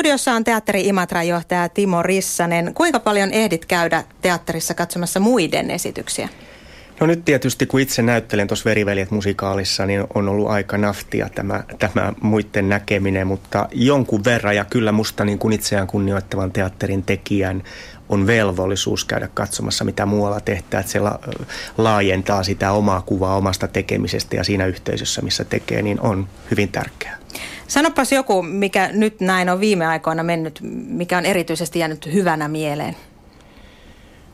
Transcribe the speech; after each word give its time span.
Studiossa 0.00 0.32
on 0.32 0.44
teatteri 0.44 0.86
Imatran 0.86 1.28
johtaja 1.28 1.68
Timo 1.68 2.02
Rissanen. 2.02 2.74
Kuinka 2.74 3.00
paljon 3.00 3.32
ehdit 3.32 3.66
käydä 3.66 4.04
teatterissa 4.22 4.74
katsomassa 4.74 5.20
muiden 5.20 5.70
esityksiä? 5.70 6.28
No 7.00 7.06
nyt 7.06 7.24
tietysti 7.24 7.66
kun 7.66 7.80
itse 7.80 8.02
näyttelen 8.02 8.48
tuossa 8.48 8.64
Veriveljet 8.64 9.10
musikaalissa, 9.10 9.86
niin 9.86 10.04
on 10.14 10.28
ollut 10.28 10.50
aika 10.50 10.78
naftia 10.78 11.28
tämä, 11.34 11.64
tämä 11.78 12.12
muiden 12.20 12.68
näkeminen, 12.68 13.26
mutta 13.26 13.68
jonkun 13.72 14.24
verran 14.24 14.56
ja 14.56 14.64
kyllä 14.64 14.92
musta 14.92 15.24
niin 15.24 15.38
kuin 15.38 15.52
itseään 15.52 15.86
kunnioittavan 15.86 16.52
teatterin 16.52 17.02
tekijän 17.02 17.62
on 18.08 18.26
velvollisuus 18.26 19.04
käydä 19.04 19.28
katsomassa, 19.34 19.84
mitä 19.84 20.06
muualla 20.06 20.40
tehdään, 20.40 20.80
että 20.80 20.92
se 20.92 21.00
la- 21.00 21.20
laajentaa 21.78 22.42
sitä 22.42 22.72
omaa 22.72 23.02
kuvaa 23.02 23.36
omasta 23.36 23.68
tekemisestä 23.68 24.36
ja 24.36 24.44
siinä 24.44 24.66
yhteisössä, 24.66 25.22
missä 25.22 25.44
tekee, 25.44 25.82
niin 25.82 26.00
on 26.00 26.28
hyvin 26.50 26.68
tärkeää. 26.68 27.19
Sanopas 27.70 28.12
joku, 28.12 28.42
mikä 28.42 28.90
nyt 28.92 29.20
näin 29.20 29.48
on 29.48 29.60
viime 29.60 29.86
aikoina 29.86 30.22
mennyt, 30.22 30.60
mikä 30.86 31.18
on 31.18 31.26
erityisesti 31.26 31.78
jäänyt 31.78 32.12
hyvänä 32.12 32.48
mieleen. 32.48 32.96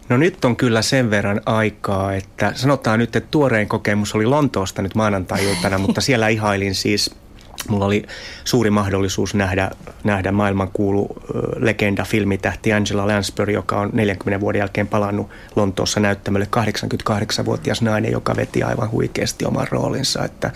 No 0.08 0.16
nyt 0.16 0.44
on 0.44 0.56
kyllä 0.56 0.82
sen 0.82 1.10
verran 1.10 1.40
aikaa, 1.46 2.14
että 2.14 2.52
sanotaan 2.54 2.98
nyt, 2.98 3.16
että 3.16 3.28
tuorein 3.30 3.68
kokemus 3.68 4.14
oli 4.14 4.26
Lontoosta 4.26 4.82
nyt 4.82 4.94
maanantai-iltana, 4.94 5.78
mutta 5.86 6.00
siellä 6.00 6.28
ihailin 6.28 6.74
siis 6.74 7.10
Mulla 7.68 7.84
oli 7.84 8.06
suuri 8.44 8.70
mahdollisuus 8.70 9.34
nähdä, 9.34 9.70
nähdä 10.04 10.32
maailmankuulu 10.32 11.08
legenda 11.56 12.04
filmitähti 12.04 12.72
Angela 12.72 13.06
Lansbury, 13.06 13.52
joka 13.52 13.80
on 13.80 13.90
40 13.92 14.40
vuoden 14.40 14.58
jälkeen 14.58 14.86
palannut 14.86 15.30
Lontoossa 15.56 16.00
näyttämölle 16.00 16.48
88-vuotias 16.56 17.82
nainen, 17.82 18.12
joka 18.12 18.36
veti 18.36 18.62
aivan 18.62 18.90
huikeasti 18.90 19.44
oman 19.44 19.66
roolinsa. 19.70 20.24
Että 20.24 20.50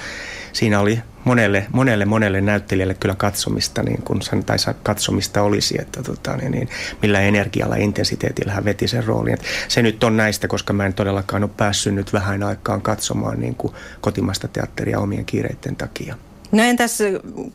siinä 0.53 0.81
oli 0.81 1.03
monelle, 1.25 1.67
monelle, 1.73 2.05
monelle 2.05 2.41
näyttelijälle 2.41 2.95
kyllä 2.95 3.15
katsomista, 3.15 3.83
niin 3.83 4.03
kuin 4.03 4.23
sen, 4.23 4.45
tai 4.45 4.57
katsomista 4.83 5.43
olisi, 5.43 5.81
että 5.81 6.03
tota, 6.03 6.37
niin, 6.37 6.53
niin, 6.53 6.69
millä 7.03 7.21
energialla 7.21 7.77
intensiteetillä 7.77 8.53
hän 8.53 8.65
veti 8.65 8.89
sen 8.89 9.05
roolin. 9.05 9.35
Et 9.35 9.45
se 9.69 9.83
nyt 9.83 10.05
on 10.05 10.17
näistä, 10.17 10.49
koska 10.49 10.73
mä 10.73 10.87
en 10.87 10.95
todellakaan 10.95 11.43
ole 11.43 11.51
päässyt 11.57 11.95
nyt 11.95 12.13
vähän 12.13 12.43
aikaan 12.43 12.83
katsomaan 12.83 13.41
niin 13.41 13.55
kuin 13.55 13.74
kotimaista 14.01 14.49
teatteria 14.49 14.99
omien 14.99 15.24
kiireiden 15.24 15.77
takia. 15.77 16.15
No 16.52 16.62
entäs 16.62 16.98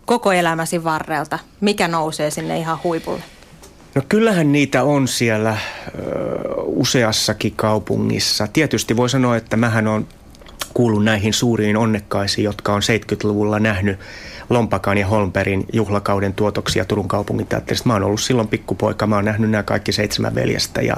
koko 0.05 0.31
elämäsi 0.31 0.83
varrelta? 0.83 1.39
Mikä 1.61 1.88
nousee 1.88 2.31
sinne 2.31 2.59
ihan 2.59 2.79
huipulle? 2.83 3.23
No 3.95 4.01
kyllähän 4.09 4.51
niitä 4.51 4.83
on 4.83 5.07
siellä 5.07 5.51
ö, 5.51 5.91
useassakin 6.65 7.53
kaupungissa. 7.55 8.47
Tietysti 8.47 8.97
voi 8.97 9.09
sanoa, 9.09 9.38
että 9.38 9.57
mähän 9.57 9.88
on 9.88 10.07
kuullut 10.73 11.03
näihin 11.03 11.33
suuriin 11.33 11.77
onnekkaisiin, 11.77 12.45
jotka 12.45 12.73
on 12.73 12.81
70-luvulla 12.81 13.59
nähnyt 13.59 13.99
Lompakan 14.49 14.97
ja 14.97 15.07
Holmperin 15.07 15.65
juhlakauden 15.73 16.33
tuotoksia 16.33 16.85
Turun 16.85 17.07
kaupungin 17.07 17.47
teatterista. 17.47 17.89
Mä 17.89 17.93
oon 17.93 18.03
ollut 18.03 18.21
silloin 18.21 18.47
pikkupoika, 18.47 19.07
mä 19.07 19.15
oon 19.15 19.25
nähnyt 19.25 19.49
nämä 19.49 19.63
kaikki 19.63 19.91
seitsemän 19.91 20.35
veljestä 20.35 20.81
ja, 20.81 20.97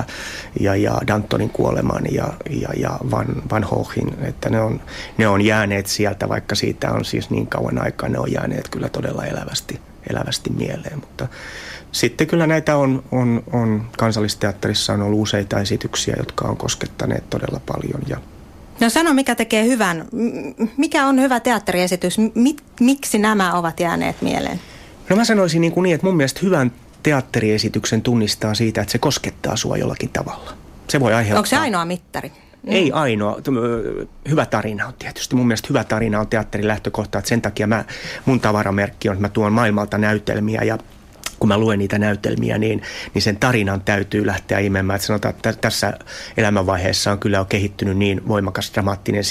ja, 0.59 0.75
ja 0.75 1.01
Dantonin 1.07 1.49
kuoleman 1.49 2.03
ja, 2.11 2.33
ja, 2.49 2.69
ja 2.77 2.99
Van, 3.11 3.43
Van 3.51 3.63
Hohin, 3.63 4.17
että 4.21 4.49
ne 4.49 4.61
on, 4.61 4.81
ne 5.17 5.27
on 5.27 5.41
jääneet 5.41 5.87
sieltä, 5.87 6.29
vaikka 6.29 6.55
siitä 6.55 6.91
on 6.91 7.05
siis 7.05 7.29
niin 7.29 7.47
kauan 7.47 7.81
aikaa, 7.81 8.09
ne 8.09 8.19
on 8.19 8.31
jääneet 8.31 8.69
kyllä 8.69 8.89
todella 8.89 9.25
elävästi, 9.25 9.79
elävästi 10.09 10.49
mieleen, 10.49 10.99
mutta 10.99 11.27
sitten 11.91 12.27
kyllä 12.27 12.47
näitä 12.47 12.75
on, 12.75 13.03
on, 13.11 13.43
on. 13.53 13.87
Kansallisteatterissa 13.97 14.93
on 14.93 15.01
ollut 15.01 15.21
useita 15.21 15.59
esityksiä, 15.59 16.15
jotka 16.17 16.47
on 16.47 16.57
koskettaneet 16.57 17.29
todella 17.29 17.61
paljon. 17.65 18.01
Ja 18.07 18.17
No 18.79 18.89
sano, 18.89 19.13
mikä 19.13 19.35
tekee 19.35 19.65
hyvän, 19.65 20.05
mikä 20.77 21.07
on 21.07 21.21
hyvä 21.21 21.39
teatteriesitys, 21.39 22.17
Mik, 22.35 22.57
miksi 22.79 23.17
nämä 23.17 23.53
ovat 23.53 23.79
jääneet 23.79 24.21
mieleen? 24.21 24.59
No 25.09 25.15
mä 25.15 25.25
sanoisin 25.25 25.61
niin, 25.61 25.73
kuin 25.73 25.83
niin, 25.83 25.95
että 25.95 26.07
mun 26.07 26.17
mielestä 26.17 26.39
hyvän 26.43 26.71
teatteriesityksen 27.03 28.01
tunnistaa 28.01 28.53
siitä, 28.53 28.81
että 28.81 28.91
se 28.91 28.97
koskettaa 28.97 29.55
sua 29.55 29.77
jollakin 29.77 30.09
tavalla. 30.09 30.53
Se 30.87 30.99
voi 30.99 31.13
aiheuttaa... 31.13 31.39
Onko 31.39 31.47
se 31.47 31.57
ainoa 31.57 31.85
mittari? 31.85 32.31
Ei 32.67 32.91
ainoa. 32.91 33.37
Hyvä 34.29 34.45
tarina 34.45 34.87
on 34.87 34.93
tietysti. 34.99 35.35
Mun 35.35 35.47
mielestä 35.47 35.67
hyvä 35.69 35.83
tarina 35.83 36.19
on 36.19 36.27
teatterin 36.27 36.67
lähtökohta. 36.67 37.17
Että 37.17 37.29
sen 37.29 37.41
takia 37.41 37.67
mä, 37.67 37.85
mun 38.25 38.39
tavaramerkki 38.39 39.09
on, 39.09 39.13
että 39.13 39.21
mä 39.21 39.29
tuon 39.29 39.53
maailmalta 39.53 39.97
näytelmiä 39.97 40.63
ja 40.63 40.77
kun 41.39 41.47
mä 41.47 41.57
luen 41.57 41.79
niitä 41.79 41.99
näytelmiä, 41.99 42.57
niin, 42.57 42.81
niin 43.13 43.21
sen 43.21 43.37
tarinan 43.37 43.81
täytyy 43.81 44.25
lähteä 44.25 44.59
imemään. 44.59 44.95
Että 44.95 45.07
sanotaan, 45.07 45.35
että 45.35 45.53
tässä 45.53 45.93
elämänvaiheessa 46.37 47.11
on 47.11 47.19
kyllä 47.19 47.45
kehittynyt 47.49 47.97
niin 47.97 48.27
voimakas 48.27 48.71
dramaattinen, 48.73 49.23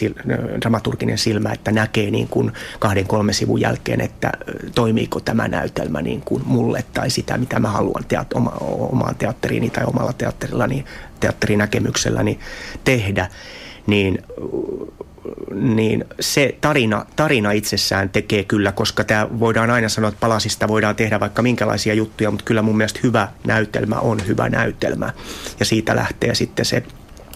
dramaturginen 0.61 1.19
silmä, 1.19 1.53
että 1.53 1.73
näkee 1.73 2.11
niin 2.11 2.29
kuin 2.29 2.53
kahden 2.79 3.07
kolme 3.07 3.33
sivun 3.33 3.61
jälkeen, 3.61 4.01
että 4.01 4.33
toimiiko 4.75 5.21
tämä 5.21 5.49
näytelmä 5.49 6.03
niin 6.03 6.21
kuin 6.21 6.43
mulle 6.47 6.85
tai 6.95 7.11
sitä, 7.11 7.39
mitä 7.39 7.59
mä 7.59 7.69
haluan 7.69 8.05
teat, 8.09 8.33
oma, 8.33 8.53
omaan 8.61 9.15
teatteriini 9.15 9.71
tai 9.71 9.85
omalla 9.85 10.13
teatterillani, 10.13 10.85
teatterinäkemykselläni 11.21 12.39
tehdä. 12.85 13.29
Niin 13.87 14.19
niin 15.55 16.05
se 16.21 16.57
tarina, 16.61 17.07
tarina 17.17 17.53
itsessään 17.53 18.11
tekee 18.11 18.45
kyllä, 18.45 18.73
koska 18.73 19.05
tämä 19.05 19.29
voidaan 19.41 19.71
aina 19.71 19.89
sanoa, 19.89 20.09
että 20.09 20.21
palasista 20.21 20.69
voidaan 20.69 20.97
tehdä 20.97 21.21
vaikka 21.21 21.43
minkälaisia 21.43 21.95
juttuja, 21.95 22.31
mutta 22.31 22.45
kyllä 22.45 22.63
mun 22.63 22.77
mielestä 22.77 23.01
hyvä 23.03 23.29
näytelmä 23.47 23.97
on 23.97 24.27
hyvä 24.27 24.49
näytelmä. 24.49 25.13
Ja 25.61 25.67
siitä 25.67 25.97
lähtee 25.97 26.35
sitten 26.35 26.65
se 26.65 26.83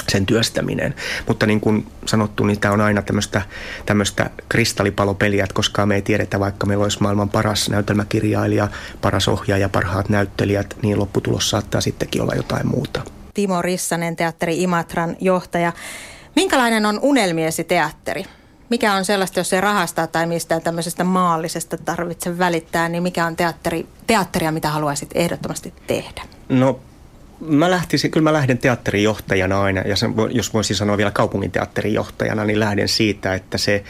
sen 0.08 0.26
työstäminen. 0.26 0.94
Mutta 1.28 1.46
niin 1.46 1.60
kuin 1.60 1.86
sanottu, 2.06 2.44
niin 2.44 2.60
tämä 2.60 2.74
on 2.74 2.80
aina 2.80 3.02
tämmöistä, 3.02 3.42
tämmöistä 3.86 4.30
kristallipalopeliä, 4.48 5.44
että 5.44 5.54
koskaan 5.54 5.88
me 5.88 5.94
ei 5.94 6.02
tiedetä, 6.02 6.40
vaikka 6.40 6.66
meillä 6.66 6.82
olisi 6.82 7.02
maailman 7.02 7.28
paras 7.28 7.70
näytelmäkirjailija, 7.70 8.68
paras 9.00 9.28
ohjaaja, 9.28 9.68
parhaat 9.68 10.08
näyttelijät, 10.08 10.76
niin 10.82 10.98
lopputulos 10.98 11.50
saattaa 11.50 11.80
sittenkin 11.80 12.22
olla 12.22 12.34
jotain 12.34 12.66
muuta. 12.66 13.02
Timo 13.34 13.62
Rissanen, 13.62 14.16
teatteri 14.16 14.62
Imatran 14.62 15.16
johtaja. 15.20 15.72
Minkälainen 16.36 16.86
on 16.86 16.98
unelmiesi 17.02 17.64
teatteri? 17.64 18.24
Mikä 18.68 18.94
on 18.94 19.04
sellaista, 19.04 19.41
jos 19.41 19.52
ei 19.52 19.60
rahasta 19.60 20.06
tai 20.06 20.26
mistään 20.26 20.62
tämmöisestä 20.62 21.04
maallisesta 21.04 21.78
tarvitse 21.78 22.38
välittää, 22.38 22.88
niin 22.88 23.02
mikä 23.02 23.26
on 23.26 23.36
teatteri, 23.36 23.86
teatteria, 24.06 24.52
mitä 24.52 24.69
haluaisit 24.69 25.10
ehdottomasti 25.14 25.74
tehdä? 25.86 26.22
No 26.48 26.80
mä 27.40 27.70
lähtisin, 27.70 28.10
kyllä 28.10 28.24
mä 28.24 28.32
lähden 28.32 28.58
teatterijohtajana 28.58 29.62
aina, 29.62 29.80
ja 29.80 29.96
sen, 29.96 30.14
jos 30.30 30.54
voisin 30.54 30.76
sanoa 30.76 30.96
vielä 30.96 31.10
kaupungin 31.10 31.50
teatterijohtajana, 31.50 32.44
niin 32.44 32.60
lähden 32.60 32.88
siitä, 32.88 33.34
että 33.34 33.58
se 33.58 33.84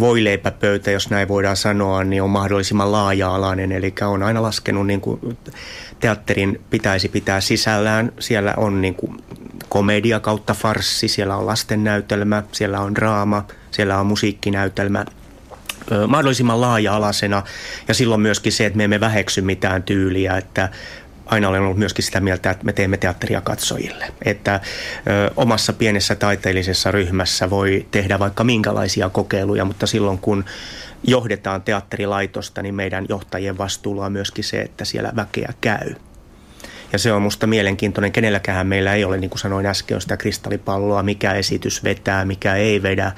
voileipäpöytä, 0.00 0.90
jos 0.90 1.10
näin 1.10 1.28
voidaan 1.28 1.56
sanoa, 1.56 2.04
niin 2.04 2.22
on 2.22 2.30
mahdollisimman 2.30 2.92
laaja-alainen. 2.92 3.72
Eli 3.72 3.94
on 4.06 4.22
aina 4.22 4.42
laskenut, 4.42 4.86
niin 4.86 5.00
kuin 5.00 5.38
teatterin 6.00 6.60
pitäisi 6.70 7.08
pitää 7.08 7.40
sisällään. 7.40 8.12
Siellä 8.18 8.54
on 8.56 8.80
niin 8.82 8.94
kuin 8.94 9.16
komedia 9.68 10.20
kautta 10.20 10.54
farssi, 10.54 11.08
siellä 11.08 11.36
on 11.36 11.46
lastennäytelmä, 11.46 12.42
siellä 12.52 12.80
on 12.80 12.94
draama, 12.94 13.46
siellä 13.70 14.00
on 14.00 14.06
musiikkinäytelmä 14.06 15.04
mahdollisimman 16.08 16.60
laaja-alaisena 16.60 17.42
ja 17.88 17.94
silloin 17.94 18.20
myöskin 18.20 18.52
se, 18.52 18.66
että 18.66 18.76
me 18.76 18.84
emme 18.84 19.00
väheksy 19.00 19.40
mitään 19.40 19.82
tyyliä, 19.82 20.36
että 20.36 20.68
aina 21.26 21.48
olen 21.48 21.60
ollut 21.60 21.78
myöskin 21.78 22.04
sitä 22.04 22.20
mieltä, 22.20 22.50
että 22.50 22.64
me 22.64 22.72
teemme 22.72 22.96
teatteria 22.96 23.40
katsojille. 23.40 24.12
Että 24.24 24.54
ö, 24.54 25.30
omassa 25.36 25.72
pienessä 25.72 26.14
taiteellisessa 26.14 26.90
ryhmässä 26.90 27.50
voi 27.50 27.86
tehdä 27.90 28.18
vaikka 28.18 28.44
minkälaisia 28.44 29.08
kokeiluja, 29.08 29.64
mutta 29.64 29.86
silloin 29.86 30.18
kun 30.18 30.44
johdetaan 31.04 31.62
teatterilaitosta, 31.62 32.62
niin 32.62 32.74
meidän 32.74 33.06
johtajien 33.08 33.58
vastuulla 33.58 34.06
on 34.06 34.12
myöskin 34.12 34.44
se, 34.44 34.60
että 34.60 34.84
siellä 34.84 35.12
väkeä 35.16 35.52
käy. 35.60 35.94
Ja 36.92 36.98
se 36.98 37.12
on 37.12 37.22
musta 37.22 37.46
mielenkiintoinen. 37.46 38.12
Kenelläkään 38.12 38.66
meillä 38.66 38.94
ei 38.94 39.04
ole, 39.04 39.16
niin 39.16 39.30
kuin 39.30 39.40
sanoin 39.40 39.66
äsken, 39.66 40.00
sitä 40.00 40.16
kristallipalloa, 40.16 41.02
mikä 41.02 41.32
esitys 41.32 41.84
vetää, 41.84 42.24
mikä 42.24 42.54
ei 42.54 42.82
vedä. 42.82 43.12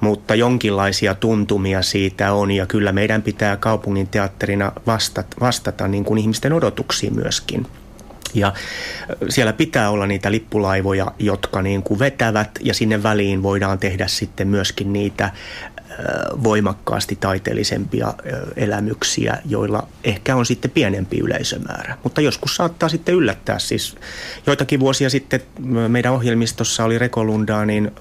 Mutta 0.00 0.34
jonkinlaisia 0.34 1.14
tuntumia 1.14 1.82
siitä 1.82 2.32
on 2.32 2.50
ja 2.50 2.66
kyllä 2.66 2.92
meidän 2.92 3.22
pitää 3.22 3.56
kaupungin 3.56 4.08
teatterina 4.08 4.72
vastata, 4.86 5.36
vastata 5.40 5.88
niin 5.88 6.04
kuin 6.04 6.18
ihmisten 6.18 6.52
odotuksiin 6.52 7.14
myöskin. 7.14 7.66
Ja 8.34 8.52
siellä 9.28 9.52
pitää 9.52 9.90
olla 9.90 10.06
niitä 10.06 10.30
lippulaivoja, 10.30 11.12
jotka 11.18 11.62
niin 11.62 11.82
kuin 11.82 11.98
vetävät 11.98 12.50
ja 12.60 12.74
sinne 12.74 13.02
väliin 13.02 13.42
voidaan 13.42 13.78
tehdä 13.78 14.06
sitten 14.06 14.48
myöskin 14.48 14.92
niitä 14.92 15.30
voimakkaasti 16.44 17.16
taiteellisempia 17.20 18.14
elämyksiä, 18.56 19.38
joilla 19.46 19.88
ehkä 20.04 20.36
on 20.36 20.46
sitten 20.46 20.70
pienempi 20.70 21.18
yleisömäärä. 21.18 21.98
Mutta 22.04 22.20
joskus 22.20 22.56
saattaa 22.56 22.88
sitten 22.88 23.14
yllättää. 23.14 23.58
Siis 23.58 23.96
joitakin 24.46 24.80
vuosia 24.80 25.10
sitten 25.10 25.40
meidän 25.88 26.12
ohjelmistossa 26.12 26.84
oli 26.84 26.98
Rekolundaanin 26.98 27.92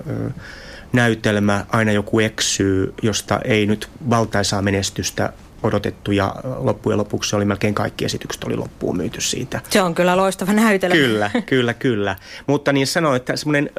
näytelmä 0.93 1.65
Aina 1.69 1.91
joku 1.91 2.19
eksyy, 2.19 2.93
josta 3.01 3.39
ei 3.45 3.65
nyt 3.65 3.89
valtaisaa 4.09 4.61
menestystä 4.61 5.33
odotettu 5.63 6.11
ja 6.11 6.35
loppujen 6.57 6.97
lopuksi 6.97 7.35
oli 7.35 7.45
melkein 7.45 7.73
kaikki 7.73 8.05
esitykset 8.05 8.43
oli 8.43 8.55
loppuun 8.55 8.97
myyty 8.97 9.21
siitä. 9.21 9.61
Se 9.69 9.81
on 9.81 9.95
kyllä 9.95 10.17
loistava 10.17 10.53
näytelmä. 10.53 10.95
Kyllä, 10.95 11.31
kyllä, 11.45 11.73
kyllä. 11.73 12.15
Mutta 12.47 12.73
niin 12.73 12.87
sanoin, 12.87 13.15
että 13.15 13.35
semmoinen 13.35 13.69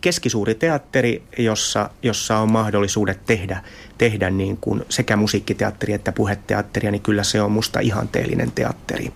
keskisuuri 0.00 0.54
teatteri, 0.54 1.22
jossa, 1.38 1.90
jossa 2.02 2.38
on 2.38 2.52
mahdollisuudet 2.52 3.20
tehdä, 3.26 3.62
tehdä 3.98 4.30
niin 4.30 4.56
kuin 4.56 4.84
sekä 4.88 5.16
musiikkiteatteri 5.16 5.92
että 5.92 6.12
puheteatteria, 6.12 6.90
niin 6.90 7.02
kyllä 7.02 7.24
se 7.24 7.42
on 7.42 7.52
musta 7.52 7.80
ihanteellinen 7.80 8.52
teatteri. 8.52 9.12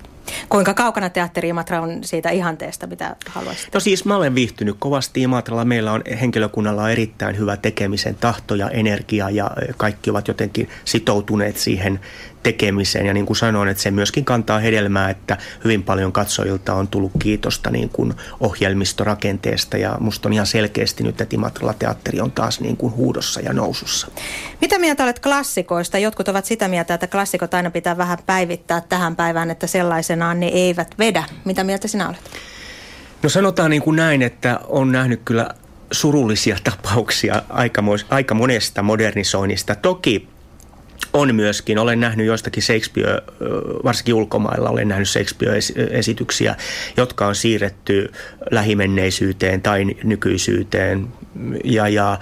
Kuinka 0.49 0.75
kaukana 0.75 1.11
teatteri 1.11 1.49
Imatra 1.49 1.81
on 1.81 2.05
siitä 2.05 2.31
ihanteesta, 2.31 2.87
mitä 2.87 3.17
haluaisit? 3.27 3.75
No 3.75 3.81
siis 3.81 4.05
mä 4.05 4.17
olen 4.17 4.35
viihtynyt 4.35 4.77
kovasti 4.79 5.23
Imatralla. 5.23 5.65
Meillä 5.65 5.93
on 5.93 6.03
henkilökunnalla 6.21 6.83
on 6.83 6.91
erittäin 6.91 7.39
hyvä 7.39 7.57
tekemisen 7.57 8.15
tahto 8.15 8.55
ja 8.55 8.71
energia 8.71 9.31
ja 9.31 9.51
kaikki 9.77 10.11
ovat 10.11 10.29
jotenkin 10.29 10.69
sitoutuneet 10.85 11.57
siihen 11.57 12.01
tekemiseen. 12.43 13.07
Ja 13.07 13.15
niin 13.15 13.27
kuin 13.27 13.37
sanoin, 13.37 13.69
että 13.69 13.83
se 13.83 13.91
myöskin 13.91 14.25
kantaa 14.25 14.59
hedelmää, 14.59 15.11
että 15.11 15.37
hyvin 15.65 15.83
paljon 15.83 16.13
katsojilta 16.13 16.75
on 16.75 16.89
tullut 16.89 17.13
kiitosta 17.19 17.71
niin 17.71 17.89
kuin 17.89 18.15
ohjelmistorakenteesta. 18.41 19.77
Ja 19.77 19.97
musta 20.01 20.29
on 20.29 20.33
ihan 20.33 20.47
selkeästi 20.47 21.03
nyt, 21.03 21.21
että 21.21 21.37
Imatralla 21.37 21.75
teatteri 21.75 22.21
on 22.21 22.33
taas 22.33 22.61
niin 22.61 22.77
kuin 22.77 22.93
huudossa 22.93 23.41
ja 23.41 23.53
nousussa. 23.53 24.07
Mitä 24.61 24.79
mieltä 24.79 25.05
olet 25.05 25.21
klassikoista? 25.21 25.99
Jotkut 25.99 26.29
ovat 26.29 26.45
sitä 26.45 26.69
mieltä, 26.69 26.95
että 26.95 27.07
klassikot 27.07 27.55
aina 27.55 27.71
pitää 27.71 27.97
vähän 27.97 28.19
päivittää 28.27 28.81
tähän 28.81 29.17
päivään, 29.17 29.51
että 29.51 29.67
sellaisenaan 29.67 30.41
ne 30.41 30.47
eivät 30.47 30.95
vedä. 30.99 31.25
Mitä 31.45 31.65
mieltä 31.65 31.89
sinä 31.89 32.09
olet? 32.09 32.31
No 33.23 33.29
sanotaan 33.29 33.71
niin 33.71 33.83
kuin 33.83 33.97
näin, 33.97 34.23
että 34.23 34.61
on 34.69 34.93
nähnyt 34.93 35.21
kyllä 35.25 35.49
surullisia 35.93 36.57
tapauksia 36.71 37.43
aika 38.11 38.35
monesta 38.35 38.83
modernisoinnista. 38.83 39.75
Toki 39.75 40.29
on 41.13 41.35
myöskin, 41.35 41.79
olen 41.79 42.01
nähnyt 42.01 42.27
joistakin 42.27 42.63
Shakespeare, 42.63 43.23
varsinkin 43.85 44.15
ulkomailla 44.15 44.71
olen 44.71 44.89
nähnyt 44.89 45.09
Shakespeare-esityksiä, 45.09 46.57
jotka 46.97 47.27
on 47.27 47.35
siirretty 47.35 48.13
lähimenneisyyteen 48.51 49.63
tai 49.63 49.85
nykyisyyteen. 50.05 51.09
Ja, 51.65 51.89
ja 51.89 52.19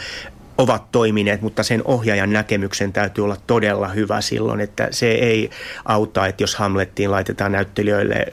ovat 0.58 0.92
toimineet, 0.92 1.42
mutta 1.42 1.62
sen 1.62 1.82
ohjaajan 1.84 2.32
näkemyksen 2.32 2.92
täytyy 2.92 3.24
olla 3.24 3.36
todella 3.46 3.88
hyvä 3.88 4.20
silloin, 4.20 4.60
että 4.60 4.88
se 4.90 5.10
ei 5.10 5.50
auta, 5.84 6.26
että 6.26 6.42
jos 6.42 6.54
Hamlettiin 6.54 7.10
laitetaan 7.10 7.52
näyttelijöille 7.52 8.26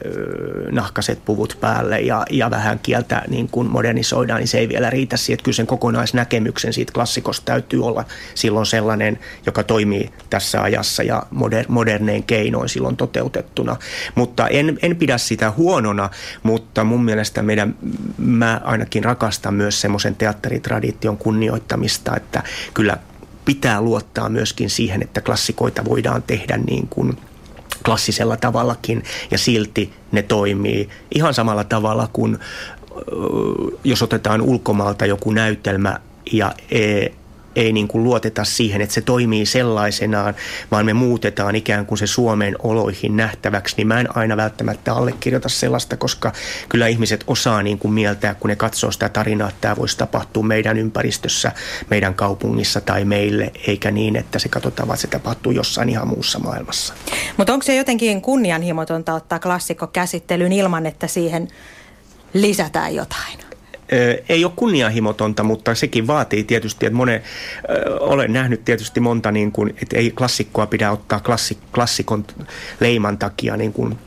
nahkaset 0.70 1.24
puvut 1.24 1.58
päälle 1.60 2.00
ja, 2.00 2.24
ja 2.30 2.50
vähän 2.50 2.78
kieltä 2.78 3.22
niin 3.28 3.48
kuin 3.48 3.70
modernisoidaan, 3.70 4.40
niin 4.40 4.48
se 4.48 4.58
ei 4.58 4.68
vielä 4.68 4.90
riitä 4.90 5.16
siihen, 5.16 5.42
kyllä 5.42 5.56
sen 5.56 5.66
kokonaisnäkemyksen 5.66 6.72
siitä 6.72 6.92
klassikosta 6.92 7.44
täytyy 7.44 7.84
olla 7.84 8.04
silloin 8.34 8.66
sellainen, 8.66 9.18
joka 9.46 9.62
toimii 9.62 10.10
tässä 10.30 10.62
ajassa 10.62 11.02
ja 11.02 11.22
moder, 11.30 11.64
modernein 11.68 12.22
keinoin 12.22 12.68
silloin 12.68 12.96
toteutettuna. 12.96 13.76
Mutta 14.14 14.48
en, 14.48 14.78
en 14.82 14.96
pidä 14.96 15.18
sitä 15.18 15.50
huonona, 15.50 16.10
mutta 16.42 16.84
mun 16.84 17.04
mielestä 17.04 17.42
meidän, 17.42 17.74
mä 18.18 18.60
ainakin 18.64 19.04
rakastan 19.04 19.54
myös 19.54 19.80
semmoisen 19.80 20.16
teatteritradition 20.16 21.18
kunnioittamista, 21.18 22.15
että 22.16 22.42
kyllä 22.74 22.96
pitää 23.44 23.80
luottaa 23.80 24.28
myöskin 24.28 24.70
siihen, 24.70 25.02
että 25.02 25.20
klassikoita 25.20 25.84
voidaan 25.84 26.22
tehdä 26.22 26.56
niin 26.56 26.88
kuin 26.88 27.16
klassisella 27.84 28.36
tavallakin 28.36 29.02
ja 29.30 29.38
silti 29.38 29.92
ne 30.12 30.22
toimii 30.22 30.88
ihan 31.14 31.34
samalla 31.34 31.64
tavalla 31.64 32.08
kuin 32.12 32.38
jos 33.84 34.02
otetaan 34.02 34.42
ulkomaalta 34.42 35.06
joku 35.06 35.30
näytelmä 35.30 36.00
ja 36.32 36.52
e, 36.70 37.06
ei 37.56 37.72
niin 37.72 37.88
kuin 37.88 38.04
luoteta 38.04 38.44
siihen, 38.44 38.80
että 38.80 38.94
se 38.94 39.00
toimii 39.00 39.46
sellaisenaan, 39.46 40.34
vaan 40.70 40.86
me 40.86 40.92
muutetaan 40.92 41.56
ikään 41.56 41.86
kuin 41.86 41.98
se 41.98 42.06
Suomen 42.06 42.56
oloihin 42.62 43.16
nähtäväksi, 43.16 43.74
niin 43.76 43.86
mä 43.86 44.00
en 44.00 44.16
aina 44.16 44.36
välttämättä 44.36 44.94
allekirjoita 44.94 45.48
sellaista, 45.48 45.96
koska 45.96 46.32
kyllä 46.68 46.86
ihmiset 46.86 47.24
osaa 47.26 47.62
niin 47.62 47.78
kuin 47.78 47.94
mieltää, 47.94 48.34
kun 48.34 48.50
ne 48.50 48.56
katsoo 48.56 48.90
sitä 48.90 49.08
tarinaa, 49.08 49.48
että 49.48 49.60
tämä 49.60 49.76
voisi 49.76 49.98
tapahtua 49.98 50.42
meidän 50.42 50.78
ympäristössä, 50.78 51.52
meidän 51.90 52.14
kaupungissa 52.14 52.80
tai 52.80 53.04
meille, 53.04 53.52
eikä 53.66 53.90
niin, 53.90 54.16
että 54.16 54.38
se 54.38 54.48
katsotaan, 54.48 54.88
että 54.88 55.00
se 55.00 55.06
tapahtuu 55.06 55.52
jossain 55.52 55.88
ihan 55.88 56.08
muussa 56.08 56.38
maailmassa. 56.38 56.94
Mutta 57.36 57.52
onko 57.52 57.62
se 57.62 57.76
jotenkin 57.76 58.22
kunnianhimotonta 58.22 59.14
ottaa 59.14 59.38
klassikko 59.38 59.86
käsittelyyn 59.86 60.52
ilman, 60.52 60.86
että 60.86 61.06
siihen 61.06 61.48
lisätään 62.32 62.94
jotain? 62.94 63.45
Ei 64.28 64.44
ole 64.44 64.52
kunnianhimotonta, 64.56 65.42
mutta 65.42 65.74
sekin 65.74 66.06
vaatii 66.06 66.44
tietysti, 66.44 66.86
että 66.86 66.96
monen, 66.96 67.22
olen 68.00 68.32
nähnyt 68.32 68.64
tietysti 68.64 69.00
monta, 69.00 69.32
niin 69.32 69.52
kuin, 69.52 69.74
että 69.82 69.96
ei 69.96 70.10
klassikkoa 70.10 70.66
pidä 70.66 70.90
ottaa 70.90 71.20
klassik, 71.20 71.58
klassikon 71.74 72.24
leiman 72.80 73.18
takia 73.18 73.56
niin 73.56 73.72
kuin 73.72 73.98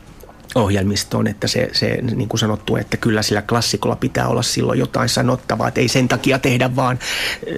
ohjelmistoon, 0.54 1.26
että 1.26 1.46
se, 1.46 1.68
se 1.72 1.98
niin 2.02 2.28
kuin 2.28 2.38
sanottu, 2.38 2.76
että 2.76 2.96
kyllä 2.96 3.22
sillä 3.22 3.42
klassikolla 3.42 3.96
pitää 3.96 4.28
olla 4.28 4.42
silloin 4.42 4.78
jotain 4.78 5.08
sanottavaa, 5.08 5.68
että 5.68 5.80
ei 5.80 5.88
sen 5.88 6.08
takia 6.08 6.38
tehdä 6.38 6.76
vaan 6.76 6.98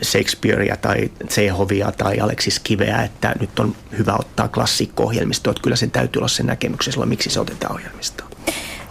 Shakespearea 0.02 0.76
tai 0.76 1.10
Chehovia 1.28 1.92
tai 1.92 2.20
Alexis 2.20 2.60
Kiveä, 2.60 3.02
että 3.02 3.34
nyt 3.40 3.58
on 3.58 3.76
hyvä 3.98 4.16
ottaa 4.18 4.48
klassikko-ohjelmistoa, 4.48 5.50
että 5.50 5.62
kyllä 5.62 5.76
sen 5.76 5.90
täytyy 5.90 6.20
olla 6.20 6.28
se 6.28 6.42
näkemyksen 6.42 6.92
silloin, 6.92 7.08
miksi 7.08 7.30
se 7.30 7.40
otetaan 7.40 7.74
ohjelmistoon. 7.74 8.31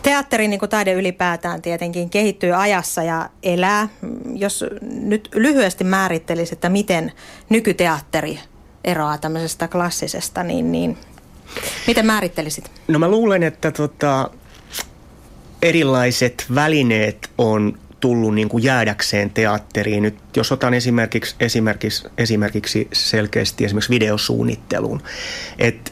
Teatteri, 0.04 0.48
niin 0.48 0.60
kuin 0.60 0.70
taide 0.70 0.94
ylipäätään 0.94 1.62
tietenkin, 1.62 2.10
kehittyy 2.10 2.62
ajassa 2.62 3.04
ja 3.04 3.30
elää. 3.44 3.90
Jos 4.36 4.66
nyt 4.82 5.30
lyhyesti 5.36 5.84
määrittelisit, 5.84 6.54
että 6.54 6.70
miten 6.70 7.12
nykyteatteri 7.50 8.40
eroaa 8.84 9.18
tämmöisestä 9.18 9.68
klassisesta, 9.68 10.44
niin, 10.44 10.72
niin 10.72 10.98
miten 11.88 12.06
määrittelisit? 12.06 12.72
No 12.88 13.00
mä 13.00 13.08
luulen, 13.08 13.44
että 13.44 13.72
tota, 13.72 14.30
erilaiset 15.62 16.46
välineet 16.56 17.30
on 17.38 17.80
tullut 18.00 18.36
niin 18.36 18.50
kuin 18.50 18.64
jäädäkseen 18.64 19.30
teatteriin. 19.30 20.04
Nyt 20.04 20.18
jos 20.38 20.52
otan 20.52 20.74
esimerkiksi, 20.74 21.36
esimerkiksi, 21.40 22.08
esimerkiksi 22.18 22.88
selkeästi 22.94 23.66
esimerkiksi 23.66 23.90
videosuunnittelun, 23.90 25.02
että 25.60 25.92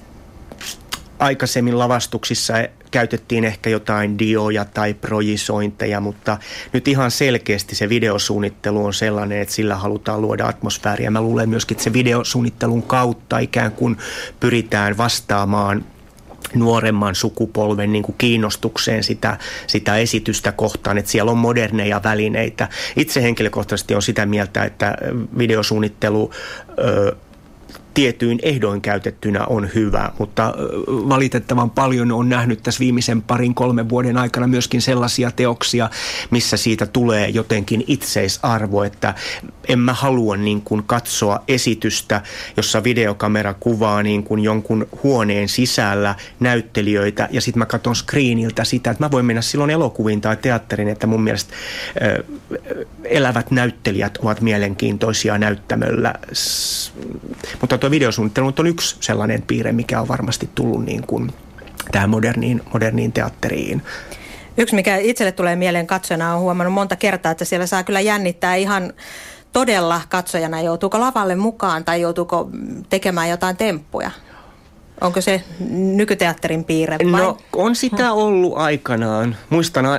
aikaisemmin 1.19 1.80
lavastuksissa 1.80 2.54
käytettiin 2.92 3.45
ehkä 3.45 3.69
jotain 3.69 4.19
dioja 4.19 4.66
tai 4.66 4.94
projisointeja, 4.94 6.00
mutta 6.00 6.38
nyt 6.74 6.88
ihan 6.88 7.12
selkeästi 7.12 7.75
se 7.75 7.89
videosuunnittelu 7.89 8.86
on 8.86 8.94
sellainen, 8.94 9.42
että 9.42 9.54
sillä 9.54 9.75
halutaan 9.75 10.21
luoda 10.21 10.48
atmosfääriä. 10.48 11.12
Mä 11.12 11.21
luulen 11.21 11.50
myöskin, 11.50 11.75
että 11.75 11.83
se 11.83 11.94
videosuunnittelun 11.94 12.83
kautta 12.83 13.39
ikään 13.39 13.71
kuin 13.71 13.98
pyritään 14.39 14.98
vastaamaan 14.98 15.86
nuoremman 16.56 17.16
sukupolven 17.16 17.92
niin 17.92 18.04
kuin 18.04 18.15
kiinnostukseen 18.18 19.04
sitä, 19.04 19.38
sitä 19.68 19.98
esitystä 19.98 20.51
kohtaan, 20.51 20.98
että 20.98 21.12
siellä 21.12 21.31
on 21.31 21.38
moderneja 21.38 22.01
välineitä. 22.04 22.68
Itse 22.95 23.24
henkilökohtaisesti 23.24 23.95
on 23.95 24.01
sitä 24.01 24.25
mieltä, 24.25 24.63
että 24.63 24.98
videosuunnittelu 25.38 26.31
ö, 26.80 27.15
tietyin 28.00 28.40
ehdoin 28.42 28.81
käytettynä 28.81 29.46
on 29.46 29.69
hyvä, 29.75 30.12
mutta 30.19 30.54
valitettavan 30.88 31.69
paljon 31.69 32.12
on 32.12 32.30
nähnyt 32.30 32.63
tässä 32.63 32.80
viimeisen 32.80 33.22
parin 33.22 33.56
kolmen 33.56 33.90
vuoden 33.90 34.18
aikana 34.18 34.48
myöskin 34.48 34.81
sellaisia 34.81 35.32
teoksia, 35.32 35.89
missä 36.32 36.58
siitä 36.58 36.86
tulee 36.86 37.29
jotenkin 37.29 37.84
itseisarvo, 37.88 38.84
että 38.84 39.13
en 39.68 39.79
mä 39.79 39.94
halua 39.94 40.38
niin 40.38 40.62
kuin 40.62 40.84
katsoa 40.84 41.44
esitystä, 41.48 42.22
jossa 42.58 42.84
videokamera 42.84 43.53
kuvaa 43.53 44.03
niin 44.03 44.24
kuin 44.24 44.44
jonkun 44.44 44.88
huoneen 45.03 45.50
sisällä 45.50 46.15
näyttelijöitä 46.39 47.27
ja 47.32 47.41
sitten 47.41 47.60
mä 47.60 47.65
katson 47.65 47.96
screeniltä 47.96 48.63
sitä, 48.63 48.91
että 48.91 49.03
mä 49.03 49.12
voin 49.12 49.25
mennä 49.25 49.41
silloin 49.41 49.70
elokuviin 49.70 50.22
tai 50.22 50.38
teatterin, 50.38 50.88
että 50.88 51.08
mun 51.08 51.24
mielestä 51.24 51.53
elävät 53.03 53.51
näyttelijät 53.51 54.18
ovat 54.18 54.41
mielenkiintoisia 54.41 55.38
näyttämöllä, 55.38 56.13
mutta 57.62 57.77
tuo 57.89 57.96
videosuunnittelu 57.96 58.53
on 58.60 58.67
yksi 58.67 58.96
sellainen 59.00 59.41
piirre, 59.41 59.72
mikä 59.72 60.01
on 60.01 60.08
varmasti 60.08 60.50
tullut 60.55 60.86
niin 60.86 61.08
kuin 61.08 61.31
tähän 61.91 62.10
moderniin, 62.10 62.62
moderniin 62.74 63.12
teatteriin. 63.12 63.81
Yksi, 64.58 64.75
mikä 64.75 64.98
itselle 64.98 65.31
tulee 65.31 65.55
mieleen 65.55 65.88
katsojana, 65.88 66.34
on 66.36 66.41
huomannut 66.41 66.74
monta 66.74 66.96
kertaa, 66.96 67.31
että 67.31 67.46
siellä 67.46 67.65
saa 67.65 67.84
kyllä 67.84 68.00
jännittää 68.00 68.55
ihan 68.55 68.93
todella 69.53 70.01
katsojana, 70.10 70.62
joutuuko 70.62 71.00
lavalle 71.00 71.36
mukaan 71.36 71.86
tai 71.86 72.01
joutuuko 72.01 72.50
tekemään 72.89 73.29
jotain 73.29 73.58
temppuja. 73.58 74.12
Onko 75.01 75.22
se 75.22 75.44
nykyteatterin 75.70 76.63
piirre 76.63 76.98
vai? 77.12 77.22
No 77.22 77.38
on 77.53 77.75
sitä 77.75 78.13
ollut 78.13 78.58
aikanaan. 78.58 79.36
Muistan 79.50 79.86
äh, 79.86 79.91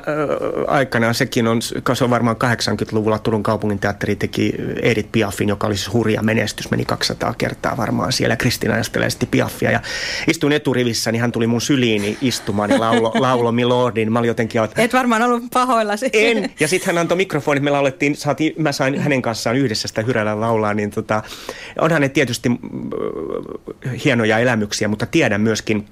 aikanaan, 0.66 1.14
sekin 1.14 1.46
on, 1.46 1.62
se 1.94 2.04
on 2.04 2.10
varmaan 2.10 2.36
80-luvulla 2.36 3.18
Turun 3.18 3.42
kaupungin 3.42 3.78
teatteri 3.78 4.16
teki 4.16 4.54
Edith 4.82 5.08
Piafin, 5.12 5.48
joka 5.48 5.66
oli 5.66 5.76
siis 5.76 5.92
hurja 5.92 6.22
menestys, 6.22 6.70
meni 6.70 6.84
200 6.84 7.34
kertaa 7.38 7.76
varmaan 7.76 8.12
siellä. 8.12 8.36
Kristina 8.36 8.74
ajastelee 8.74 9.10
sitten 9.10 9.28
Piaffia 9.28 9.70
ja 9.70 9.80
istuin 10.28 10.52
eturivissä, 10.52 11.12
niin 11.12 11.20
hän 11.20 11.32
tuli 11.32 11.46
mun 11.46 11.60
syliini 11.60 12.18
istumaan 12.20 12.70
ja 12.70 12.80
laulo, 12.80 13.12
laulo 13.20 13.52
Milordin. 13.52 14.12
Mä 14.12 14.18
olin 14.18 14.28
jotenkin... 14.28 14.64
Että, 14.64 14.82
Et 14.82 14.92
varmaan 14.92 15.22
ollut 15.22 15.42
pahoillasi. 15.52 16.10
En. 16.12 16.50
Ja 16.60 16.68
sitten 16.68 16.86
hän 16.86 16.98
antoi 16.98 17.16
mikrofonit, 17.16 17.62
me 17.62 17.70
laulettiin, 17.70 18.16
saatiin, 18.16 18.54
mä 18.58 18.72
sain 18.72 19.00
hänen 19.00 19.22
kanssaan 19.22 19.56
yhdessä 19.56 19.88
sitä 19.88 20.02
hyrällä 20.02 20.40
laulaa, 20.40 20.74
niin 20.74 20.90
tota, 20.90 21.22
onhan 21.78 22.00
ne 22.00 22.08
tietysti 22.08 22.50
hienoja 24.04 24.38
elämyksiä, 24.38 24.88
mutta 24.90 25.06
tiedän 25.06 25.40
myöskin 25.40 25.88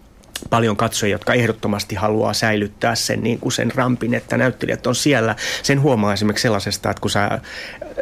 paljon 0.50 0.76
katsojia, 0.76 1.14
jotka 1.14 1.34
ehdottomasti 1.34 1.94
haluaa 1.94 2.32
säilyttää 2.32 2.94
sen, 2.94 3.22
niin 3.22 3.38
kuin 3.38 3.52
sen 3.52 3.72
rampin, 3.74 4.14
että 4.14 4.36
näyttelijät 4.36 4.86
on 4.86 4.94
siellä. 4.94 5.36
Sen 5.62 5.82
huomaa 5.82 6.12
esimerkiksi 6.12 6.42
sellaisesta, 6.42 6.90
että 6.90 7.00
kun 7.00 7.10
sä 7.10 7.40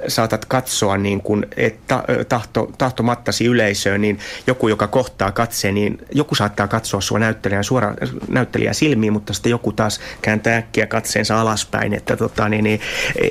saatat 0.08 0.44
katsoa 0.44 0.98
niin 0.98 1.20
kuin, 1.20 1.46
että 1.56 2.04
tahto, 2.28 2.72
tahtomattasi 2.78 3.44
yleisöön, 3.46 4.00
niin 4.00 4.18
joku, 4.46 4.68
joka 4.68 4.86
kohtaa 4.86 5.32
katseen, 5.32 5.74
niin 5.74 5.98
joku 6.12 6.34
saattaa 6.34 6.68
katsoa 6.68 7.00
sua 7.00 7.18
näyttelijän 7.18 7.64
suora 7.64 7.94
näyttelijä 8.28 8.72
silmiin, 8.72 9.12
mutta 9.12 9.32
sitten 9.32 9.50
joku 9.50 9.72
taas 9.72 10.00
kääntää 10.22 10.56
äkkiä 10.56 10.86
katseensa 10.86 11.40
alaspäin, 11.40 11.94
että 11.94 12.16
tota, 12.16 12.48
niin, 12.48 12.64
niin, 12.64 12.80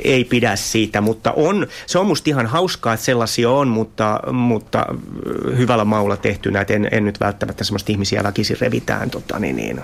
ei 0.04 0.24
pidä 0.24 0.56
siitä, 0.56 1.02
mutta 1.02 1.32
on, 1.32 1.68
se 1.86 2.00
on 2.00 2.08
musta 2.08 2.30
ihan 2.30 2.46
hauskaa, 2.46 2.94
että 2.94 3.06
sellaisia 3.06 3.50
on, 3.50 3.68
mutta, 3.68 4.20
mutta 4.32 4.86
hyvällä 5.58 5.86
maulla 5.86 6.18
tehtynä, 6.18 6.62
että 6.62 6.74
en, 6.74 6.90
en 6.92 7.06
nyt 7.06 7.20
välttämättä 7.20 7.64
semmoista 7.64 7.92
ihmisiä 7.92 8.24
väkisin 8.24 8.58
revitään 8.96 9.10
tota, 9.10 9.40
niin, 9.40 9.56
niin, 9.56 9.82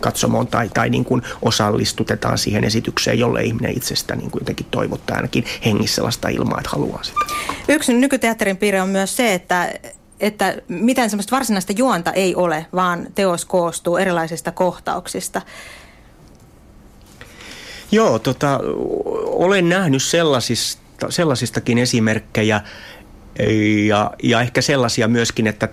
katsomoon 0.00 0.46
tai, 0.46 0.68
tai 0.74 0.90
niin 0.90 1.04
kuin 1.04 1.22
osallistutetaan 1.42 2.38
siihen 2.38 2.64
esitykseen, 2.64 3.18
jolle 3.18 3.42
ihminen 3.42 3.76
itsestä 3.76 4.16
niin 4.16 4.30
kuin 4.30 4.40
jotenkin 4.40 4.66
toivottaa 4.70 5.16
ainakin 5.16 5.44
hengissä 5.64 5.94
sellaista 5.94 6.28
ilmaa, 6.28 6.58
että 6.58 6.70
haluaa 6.70 7.02
sitä. 7.02 7.20
Yksi 7.68 7.94
nykyteatterin 7.94 8.56
piirre 8.56 8.82
on 8.82 8.88
myös 8.88 9.16
se, 9.16 9.34
että 9.34 9.72
että 10.20 10.56
mitään 10.68 11.10
semmoista 11.10 11.36
varsinaista 11.36 11.72
juonta 11.76 12.12
ei 12.12 12.34
ole, 12.34 12.66
vaan 12.74 13.06
teos 13.14 13.44
koostuu 13.44 13.96
erilaisista 13.96 14.52
kohtauksista. 14.52 15.42
Joo, 17.92 18.18
tota, 18.18 18.60
olen 19.24 19.68
nähnyt 19.68 20.02
sellaisista, 20.02 21.06
sellaisistakin 21.10 21.78
esimerkkejä 21.78 22.60
ja, 23.86 24.10
ja 24.22 24.40
ehkä 24.40 24.62
sellaisia 24.62 25.08
myöskin, 25.08 25.46
että 25.46 25.68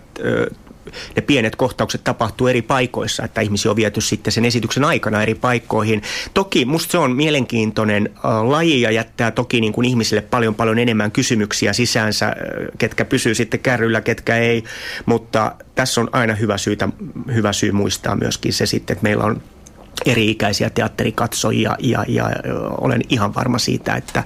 ne 1.15 1.21
pienet 1.21 1.55
kohtaukset 1.55 2.03
tapahtuu 2.03 2.47
eri 2.47 2.61
paikoissa, 2.61 3.23
että 3.23 3.41
ihmisiä 3.41 3.71
on 3.71 3.75
viety 3.77 4.01
sitten 4.01 4.33
sen 4.33 4.45
esityksen 4.45 4.83
aikana 4.83 5.21
eri 5.21 5.35
paikkoihin. 5.35 6.01
Toki 6.33 6.65
musta 6.65 6.91
se 6.91 6.97
on 6.97 7.15
mielenkiintoinen 7.15 8.09
äh, 8.15 8.43
laji 8.43 8.81
ja 8.81 8.91
jättää 8.91 9.31
toki 9.31 9.61
niin 9.61 9.73
kuin 9.73 9.85
ihmisille 9.85 10.21
paljon 10.21 10.55
paljon 10.55 10.79
enemmän 10.79 11.11
kysymyksiä 11.11 11.73
sisäänsä, 11.73 12.27
äh, 12.27 12.33
ketkä 12.77 13.05
pysyy 13.05 13.35
sitten 13.35 13.59
kärryllä, 13.59 14.01
ketkä 14.01 14.37
ei, 14.37 14.63
mutta 15.05 15.55
tässä 15.75 16.01
on 16.01 16.09
aina 16.11 16.35
hyvä, 16.35 16.57
syytä, 16.57 16.89
hyvä 17.33 17.53
syy 17.53 17.71
muistaa 17.71 18.15
myöskin 18.15 18.53
se 18.53 18.65
sitten, 18.65 18.93
että 18.93 19.03
meillä 19.03 19.23
on 19.23 19.41
eri-ikäisiä 20.05 20.69
teatterikatsojia 20.69 21.75
ja, 21.79 22.05
ja 22.07 22.29
olen 22.77 23.01
ihan 23.09 23.35
varma 23.35 23.57
siitä, 23.57 23.95
että 23.95 24.23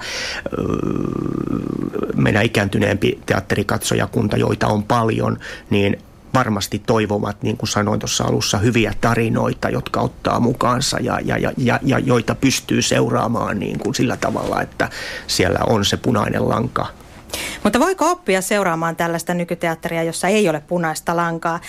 meidän 2.16 2.46
ikääntyneempi 2.46 3.20
teatterikatsojakunta, 3.26 4.38
joita 4.38 4.68
on 4.68 4.84
paljon, 4.84 5.38
niin 5.70 5.98
varmasti 6.34 6.80
toivovat, 6.80 7.44
niin 7.44 7.58
kuin 7.58 7.70
sanoin 7.70 8.00
tuossa 8.00 8.24
alussa, 8.24 8.58
hyviä 8.58 8.94
tarinoita, 9.02 9.70
jotka 9.70 10.02
ottaa 10.02 10.40
mukaansa 10.40 11.00
ja, 11.00 11.20
ja, 11.26 11.38
ja, 11.38 11.52
ja, 11.58 11.80
ja 11.84 12.00
joita 12.00 12.36
pystyy 12.36 12.82
seuraamaan 12.82 13.60
niin 13.60 13.80
kuin 13.80 13.96
sillä 13.96 14.18
tavalla, 14.18 14.62
että 14.62 14.90
siellä 15.28 15.60
on 15.68 15.86
se 15.86 15.98
punainen 15.98 16.50
lanka 16.50 16.88
mutta 17.64 17.80
voiko 17.80 18.12
oppia 18.12 18.42
seuraamaan 18.42 18.96
tällaista 18.96 19.34
nykyteatteria, 19.34 20.04
jossa 20.04 20.28
ei 20.28 20.50
ole 20.50 20.64
punaista 20.68 21.16
lankaa? 21.16 21.60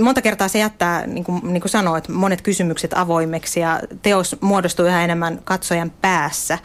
Monta 0.00 0.22
kertaa 0.22 0.48
se 0.48 0.58
jättää, 0.58 1.06
niin 1.06 1.24
kuin, 1.24 1.40
niin 1.42 1.60
kuin 1.60 1.70
sanoit, 1.70 2.08
monet 2.08 2.42
kysymykset 2.42 2.90
avoimeksi 2.94 3.60
ja 3.60 3.80
teos 4.02 4.36
muodostuu 4.40 4.86
yhä 4.86 5.04
enemmän 5.04 5.40
katsojan 5.44 5.92
päässä. 6.00 6.58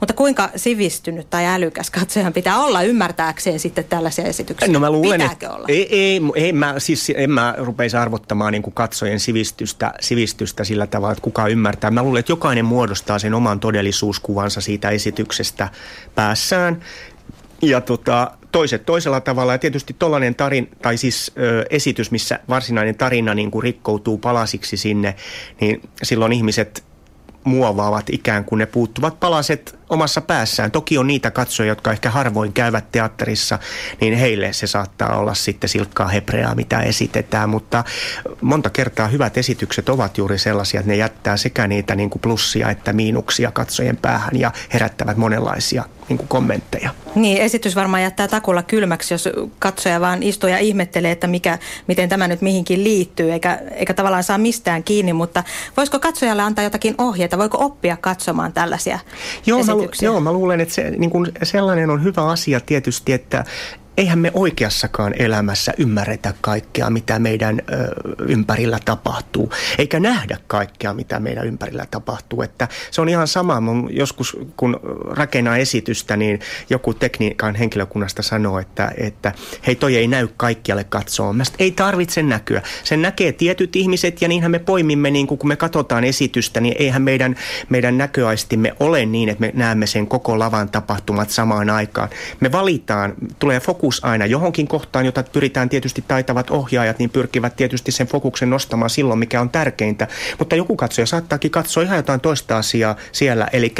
Mutta 0.00 0.14
kuinka 0.14 0.50
sivistynyt 0.56 1.30
tai 1.30 1.46
älykäs 1.46 1.90
katsojan 1.90 2.32
pitää 2.32 2.58
olla 2.58 2.82
ymmärtääkseen 2.82 3.60
sitten 3.60 3.84
tällaisia 3.84 4.24
esityksiä? 4.24 4.72
No 4.72 4.80
mä 4.80 4.90
luulen, 4.90 5.20
Pitääkö 5.20 5.46
että 5.46 5.56
olla? 5.56 5.66
Ei, 5.68 5.96
ei, 5.96 6.20
ei 6.34 6.52
mä, 6.52 6.74
siis 6.78 7.12
en 7.16 7.30
mä 7.30 7.54
rupeisi 7.58 7.96
arvottamaan 7.96 8.52
niin 8.52 8.62
kuin 8.62 8.74
katsojen 8.74 9.20
sivistystä, 9.20 9.94
sivistystä 10.00 10.64
sillä 10.64 10.86
tavalla, 10.86 11.12
että 11.12 11.22
kuka 11.22 11.48
ymmärtää. 11.48 11.90
Mä 11.90 12.02
luulen, 12.02 12.20
että 12.20 12.32
jokainen 12.32 12.64
muodostaa 12.64 13.18
sen 13.18 13.34
oman 13.34 13.60
todellisuuskuvansa 13.60 14.60
siitä 14.60 14.90
esityksestä 14.90 15.68
päässään 16.14 16.82
ja 17.62 17.80
tota, 17.80 18.30
toiset 18.52 18.86
toisella 18.86 19.20
tavalla. 19.20 19.52
Ja 19.52 19.58
tietysti 19.58 19.96
tuollainen 19.98 20.34
tarin, 20.34 20.70
tai 20.82 20.96
siis 20.96 21.32
ö, 21.38 21.64
esitys, 21.70 22.10
missä 22.10 22.40
varsinainen 22.48 22.96
tarina 22.96 23.34
niin 23.34 23.50
kuin 23.50 23.62
rikkoutuu 23.62 24.18
palasiksi 24.18 24.76
sinne, 24.76 25.16
niin 25.60 25.82
silloin 26.02 26.32
ihmiset 26.32 26.84
muovaavat 27.46 28.10
ikään 28.10 28.44
kuin 28.44 28.58
ne 28.58 28.66
puuttuvat 28.66 29.20
palaset 29.20 29.78
omassa 29.88 30.20
päässään. 30.20 30.70
Toki 30.70 30.98
on 30.98 31.06
niitä 31.06 31.30
katsoja, 31.30 31.68
jotka 31.68 31.92
ehkä 31.92 32.10
harvoin 32.10 32.52
käyvät 32.52 32.92
teatterissa, 32.92 33.58
niin 34.00 34.14
heille 34.14 34.52
se 34.52 34.66
saattaa 34.66 35.18
olla 35.18 35.34
sitten 35.34 35.68
silkkaa 35.68 36.08
hebreaa, 36.08 36.54
mitä 36.54 36.80
esitetään, 36.80 37.50
mutta 37.50 37.84
monta 38.40 38.70
kertaa 38.70 39.08
hyvät 39.08 39.36
esitykset 39.38 39.88
ovat 39.88 40.18
juuri 40.18 40.38
sellaisia, 40.38 40.80
että 40.80 40.92
ne 40.92 40.96
jättää 40.96 41.36
sekä 41.36 41.66
niitä 41.66 41.94
niin 41.94 42.10
kuin 42.10 42.22
plussia 42.22 42.70
että 42.70 42.92
miinuksia 42.92 43.50
katsojen 43.50 43.96
päähän 43.96 44.40
ja 44.40 44.52
herättävät 44.72 45.16
monenlaisia 45.16 45.84
niin 46.08 46.18
kuin 46.18 46.28
kommentteja. 46.28 46.90
Niin, 47.14 47.42
esitys 47.42 47.76
varmaan 47.76 48.02
jättää 48.02 48.28
takulla 48.28 48.62
kylmäksi, 48.62 49.14
jos 49.14 49.28
katsoja 49.58 50.00
vaan 50.00 50.22
istuu 50.22 50.50
ja 50.50 50.58
ihmettelee, 50.58 51.10
että 51.10 51.26
mikä, 51.26 51.58
miten 51.86 52.08
tämä 52.08 52.28
nyt 52.28 52.42
mihinkin 52.42 52.84
liittyy, 52.84 53.32
eikä, 53.32 53.62
eikä 53.74 53.94
tavallaan 53.94 54.24
saa 54.24 54.38
mistään 54.38 54.84
kiinni, 54.84 55.12
mutta 55.12 55.44
voisiko 55.76 55.98
katsojalle 55.98 56.42
antaa 56.42 56.64
jotakin 56.64 56.94
ohjeita, 56.98 57.38
voiko 57.38 57.58
oppia 57.64 57.96
katsomaan 57.96 58.52
tällaisia 58.52 58.98
Joo, 59.46 59.60
esityksiä? 59.60 60.08
Mä, 60.08 60.12
joo, 60.12 60.20
mä 60.20 60.32
luulen, 60.32 60.60
että 60.60 60.74
se, 60.74 60.90
niin 60.90 61.10
kuin 61.10 61.32
sellainen 61.42 61.90
on 61.90 62.04
hyvä 62.04 62.26
asia 62.26 62.60
tietysti, 62.60 63.12
että 63.12 63.44
eihän 63.96 64.18
me 64.18 64.30
oikeassakaan 64.34 65.14
elämässä 65.18 65.72
ymmärretä 65.78 66.34
kaikkea, 66.40 66.90
mitä 66.90 67.18
meidän 67.18 67.60
ö, 67.72 67.74
ympärillä 68.28 68.78
tapahtuu, 68.84 69.52
eikä 69.78 70.00
nähdä 70.00 70.38
kaikkea, 70.46 70.94
mitä 70.94 71.20
meidän 71.20 71.46
ympärillä 71.46 71.86
tapahtuu. 71.90 72.42
Että 72.42 72.68
se 72.90 73.00
on 73.00 73.08
ihan 73.08 73.28
sama, 73.28 73.60
mun 73.60 73.88
joskus 73.92 74.36
kun 74.56 74.80
rakennan 75.10 75.60
esitystä, 75.60 76.16
niin 76.16 76.40
joku 76.70 76.94
tekniikan 76.94 77.54
henkilökunnasta 77.54 78.22
sanoo, 78.22 78.58
että, 78.58 78.92
että 78.96 79.32
hei 79.66 79.74
toi 79.74 79.96
ei 79.96 80.08
näy 80.08 80.28
kaikkialle 80.36 80.84
katsoa. 80.84 81.32
Mä 81.32 81.44
ei 81.58 81.70
tarvitse 81.70 82.22
näkyä. 82.22 82.62
Sen 82.84 83.02
näkee 83.02 83.32
tietyt 83.32 83.76
ihmiset 83.76 84.22
ja 84.22 84.28
niinhän 84.28 84.50
me 84.50 84.58
poimimme, 84.58 85.10
niin 85.10 85.26
kun 85.26 85.38
me 85.44 85.56
katsotaan 85.56 86.04
esitystä, 86.04 86.60
niin 86.60 86.74
eihän 86.78 87.02
meidän, 87.02 87.36
meidän 87.68 87.98
näköaistimme 87.98 88.72
ole 88.80 89.06
niin, 89.06 89.28
että 89.28 89.40
me 89.40 89.52
näemme 89.54 89.86
sen 89.86 90.06
koko 90.06 90.38
lavan 90.38 90.68
tapahtumat 90.68 91.30
samaan 91.30 91.70
aikaan. 91.70 92.08
Me 92.40 92.52
valitaan, 92.52 93.14
tulee 93.38 93.60
fokus 93.60 93.85
fokus 93.86 94.04
aina 94.04 94.26
johonkin 94.26 94.68
kohtaan, 94.68 95.06
jota 95.06 95.24
pyritään 95.32 95.68
tietysti 95.68 96.04
taitavat 96.08 96.50
ohjaajat, 96.50 96.98
niin 96.98 97.10
pyrkivät 97.10 97.56
tietysti 97.56 97.92
sen 97.92 98.06
fokuksen 98.06 98.50
nostamaan 98.50 98.90
silloin, 98.90 99.18
mikä 99.18 99.40
on 99.40 99.50
tärkeintä. 99.50 100.08
Mutta 100.38 100.56
joku 100.56 100.76
katsoja 100.76 101.06
saattaakin 101.06 101.50
katsoa 101.50 101.82
ihan 101.82 101.96
jotain 101.96 102.20
toista 102.20 102.56
asiaa 102.56 102.96
siellä, 103.12 103.48
eli 103.52 103.74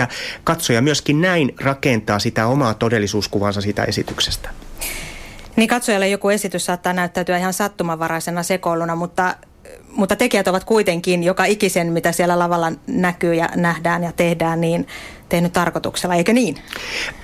katsoja 0.44 0.82
myöskin 0.82 1.20
näin 1.20 1.54
rakentaa 1.60 2.18
sitä 2.18 2.46
omaa 2.46 2.74
todellisuuskuvansa 2.74 3.60
siitä 3.60 3.84
esityksestä. 3.84 4.48
Niin 5.56 5.68
katsojalle 5.68 6.08
joku 6.08 6.28
esitys 6.28 6.64
saattaa 6.64 6.92
näyttäytyä 6.92 7.38
ihan 7.38 7.52
sattumanvaraisena 7.52 8.42
sekoiluna, 8.42 8.96
mutta 8.96 9.34
mutta 9.96 10.16
tekijät 10.16 10.48
ovat 10.48 10.64
kuitenkin 10.64 11.22
joka 11.22 11.44
ikisen, 11.44 11.92
mitä 11.92 12.12
siellä 12.12 12.38
lavalla 12.38 12.72
näkyy 12.86 13.34
ja 13.34 13.48
nähdään 13.56 14.02
ja 14.02 14.12
tehdään, 14.12 14.60
niin 14.60 14.86
tehnyt 15.28 15.52
tarkoituksella, 15.52 16.14
eikö 16.14 16.32
niin? 16.32 16.56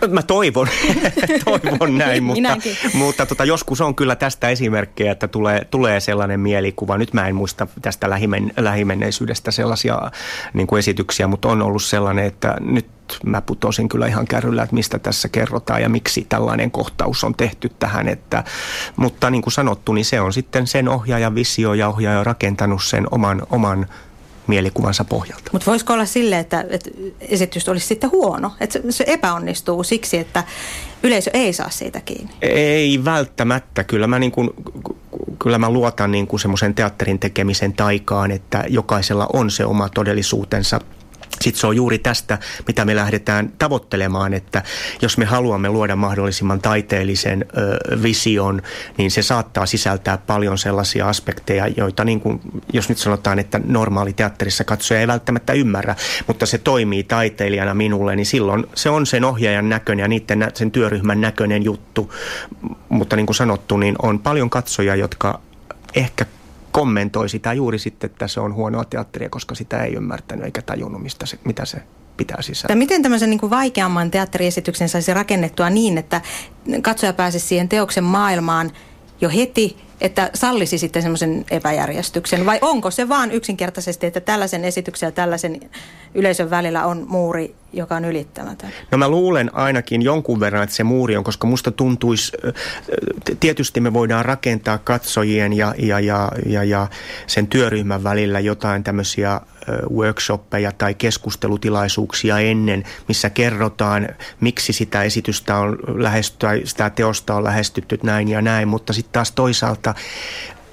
Mä 0.09 0.23
toivon, 0.23 0.68
toivon 1.44 1.99
näin, 1.99 2.23
mutta, 2.23 2.56
mutta 2.94 3.26
tota, 3.26 3.44
joskus 3.44 3.80
on 3.80 3.94
kyllä 3.94 4.16
tästä 4.16 4.49
esimerkkejä, 4.49 5.12
että 5.12 5.28
tulee, 5.28 5.64
tulee 5.71 6.00
sellainen 6.00 6.40
mielikuva. 6.40 6.99
Nyt 6.99 7.14
mä 7.14 7.28
en 7.28 7.35
muista 7.35 7.66
tästä 7.82 8.11
lähimen, 8.11 8.52
lähimenneisyydestä 8.56 9.50
sellaisia 9.50 10.11
niin 10.54 10.66
kuin 10.66 10.78
esityksiä, 10.78 11.26
mutta 11.26 11.49
on 11.49 11.62
ollut 11.62 11.82
sellainen, 11.82 12.25
että 12.25 12.56
nyt 12.61 12.87
mä 13.26 13.40
putosin 13.40 13.88
kyllä 13.88 14.06
ihan 14.06 14.26
kärryllä, 14.26 14.62
että 14.62 14.75
mistä 14.75 14.99
tässä 14.99 15.28
kerrotaan 15.28 15.82
ja 15.82 15.88
miksi 15.88 16.26
tällainen 16.28 16.71
kohtaus 16.71 17.25
on 17.25 17.35
tehty 17.35 17.71
tähän. 17.78 18.09
Että, 18.09 18.44
mutta 18.97 19.30
niin 19.30 19.42
kuin 19.42 19.52
sanottu, 19.52 19.92
niin 19.92 20.04
se 20.04 20.21
on 20.21 20.32
sitten 20.32 20.66
sen 20.66 20.88
ohjaajan 20.88 21.35
visio 21.35 21.75
ja 21.75 21.88
ohjaaja 21.88 22.25
rakentanut 22.25 22.82
sen 22.82 23.06
oman, 23.11 23.42
oman 23.50 23.87
mielikuvansa 24.46 25.04
pohjalta. 25.04 25.50
Mutta 25.52 25.70
voisiko 25.70 25.92
olla 25.92 26.04
sille, 26.04 26.38
että, 26.38 26.64
että 26.68 26.90
esitys 27.20 27.68
olisi 27.68 27.87
sitten 27.87 28.11
huono, 28.11 28.52
että 28.61 28.78
se 28.90 29.04
epäonnistuu 29.06 29.82
siksi, 29.84 30.18
että 30.18 30.44
yleisö 31.02 31.30
ei 31.34 31.52
saa 31.52 31.70
siitä 31.70 32.00
kiinni? 32.00 32.32
Ei 32.42 33.04
välttämättä. 33.04 33.84
Kyllä 33.84 34.06
mä, 34.06 34.18
niin 34.18 34.32
kuin, 34.32 34.50
kyllä 35.38 35.58
mä 35.58 35.70
luotan 35.70 36.11
niin 36.11 36.26
kuin 36.26 36.40
semmoisen 36.40 36.75
teatterin 36.75 37.18
tekemisen 37.18 37.72
taikaan, 37.72 38.30
että 38.30 38.64
jokaisella 38.68 39.26
on 39.32 39.50
se 39.50 39.64
oma 39.64 39.88
todellisuutensa– 39.88 40.80
sitten 41.42 41.61
se 41.61 41.66
on 41.66 41.76
juuri 41.76 41.99
tästä, 41.99 42.38
mitä 42.66 42.84
me 42.84 42.96
lähdetään 42.96 43.52
tavoittelemaan, 43.58 44.34
että 44.34 44.62
jos 45.02 45.18
me 45.18 45.25
haluamme 45.25 45.68
luoda 45.68 45.96
mahdollisimman 45.96 46.61
taiteellisen 46.61 47.44
ö, 47.56 47.78
vision, 48.02 48.62
niin 48.99 49.11
se 49.11 49.22
saattaa 49.22 49.66
sisältää 49.66 50.18
paljon 50.18 50.58
sellaisia 50.58 51.08
aspekteja, 51.08 51.68
joita 51.76 52.04
niin 52.04 52.20
kuin, 52.20 52.40
jos 52.72 52.88
nyt 52.88 52.99
sanotaan, 52.99 53.38
että 53.38 53.61
normaali 53.64 54.12
teatterissa 54.12 54.64
katsoja 54.64 55.00
ei 55.00 55.06
välttämättä 55.06 55.52
ymmärrä, 55.52 55.96
mutta 56.26 56.46
se 56.46 56.58
toimii 56.58 57.04
taiteilijana 57.04 57.75
minulle, 57.75 58.16
niin 58.16 58.26
silloin 58.26 58.64
se 58.75 58.90
on 58.90 59.06
sen 59.06 59.25
ohjaajan 59.25 59.68
näköinen 59.68 60.04
ja 60.04 60.08
niiden, 60.08 60.50
sen 60.54 60.70
työryhmän 60.70 61.20
näköinen 61.20 61.64
juttu. 61.64 62.12
Mutta 62.88 63.16
niin 63.16 63.26
kuin 63.26 63.37
sanottu, 63.37 63.76
niin 63.76 63.94
on 64.02 64.18
paljon 64.18 64.50
katsoja, 64.50 64.96
jotka 64.96 65.40
ehkä 65.94 66.26
kommentoi 66.73 67.29
sitä 67.29 67.52
juuri 67.52 67.79
sitten, 67.79 68.11
että 68.11 68.29
se 68.29 68.41
on 68.41 68.55
huonoa 68.55 68.85
teatteria, 68.85 69.29
koska 69.31 69.55
sitä 69.55 69.85
ei 69.85 69.95
ymmärtänyt 69.95 70.45
eikä 70.45 70.62
tajunnut, 70.62 71.02
mistä 71.02 71.26
se, 71.26 71.38
mitä 71.45 71.64
se 71.64 71.83
pitää 72.17 72.43
sisällä. 72.43 72.75
Miten 72.75 73.02
tämmöisen 73.02 73.31
niin 73.31 73.41
kuin 73.41 73.50
vaikeamman 73.50 74.11
teatteriesityksen 74.11 74.88
saisi 74.88 75.14
rakennettua 75.14 75.71
niin, 75.71 75.99
että 75.99 76.21
katsoja 76.83 77.12
pääsisi 77.12 77.47
siihen 77.47 77.69
teoksen 77.69 78.05
maailmaan 78.05 78.71
jo 79.23 79.29
heti, 79.29 79.76
että 80.00 80.31
sallisi 80.35 80.79
sitten 80.79 81.02
semmoisen 81.02 81.45
epäjärjestyksen? 81.50 82.47
Vai 82.47 82.59
onko 82.62 82.91
se 82.91 83.09
vaan 83.09 83.31
yksinkertaisesti, 83.31 84.07
että 84.07 84.21
tällaisen 84.21 84.64
esityksen 84.64 85.07
ja 85.07 85.12
tällaisen 85.12 85.61
yleisön 86.14 86.50
välillä 86.50 86.87
on 86.87 87.05
muuri, 87.09 87.55
joka 87.73 87.97
on 87.97 88.05
ylittämätön? 88.05 88.71
No 88.91 88.99
mä 88.99 89.09
luulen 89.09 89.55
ainakin 89.55 90.02
jonkun 90.02 90.41
verran, 90.41 90.62
että 90.62 90.76
se 90.76 90.85
muuri 90.85 91.17
on, 91.17 91.25
koska 91.25 91.47
musta 91.47 91.71
tuntuisi, 91.71 92.33
tietysti 93.41 93.81
me 93.81 93.93
voidaan 93.93 94.25
rakentaa 94.25 94.79
katsojien 94.79 95.52
ja, 95.52 95.75
ja, 95.79 96.00
ja, 96.00 96.29
ja, 96.47 96.64
ja 96.64 96.87
sen 97.26 97.47
työryhmän 97.47 98.05
välillä 98.05 98.41
jotain 98.41 98.85
tämmöisiä 98.85 99.41
workshoppeja 99.90 100.73
tai 100.73 100.95
keskustelutilaisuuksia 100.95 102.38
ennen, 102.38 102.85
missä 103.09 103.31
kerrotaan, 103.31 104.09
miksi 104.40 104.73
sitä 104.73 105.02
esitystä 105.02 105.57
on 105.57 105.78
lähestytty, 105.87 106.47
sitä 106.64 106.90
teosta 106.90 107.35
on 107.35 107.45
lähestytty 107.45 107.99
näin 108.02 108.28
ja 108.28 108.42
näin, 108.42 108.69
mutta 108.69 108.92
sitten 108.92 109.12
taas 109.12 109.33
toisaalta 109.33 109.95